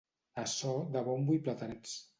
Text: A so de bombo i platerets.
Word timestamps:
A 0.43 0.45
so 0.53 0.73
de 0.97 1.05
bombo 1.11 1.39
i 1.39 1.47
platerets. 1.49 1.99